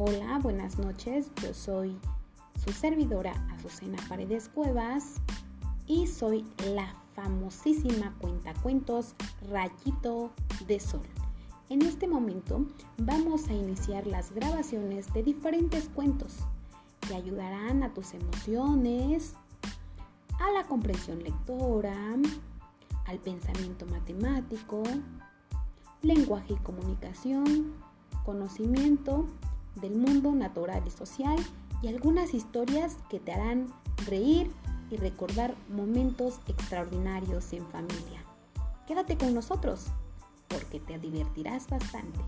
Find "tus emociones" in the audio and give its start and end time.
17.92-19.34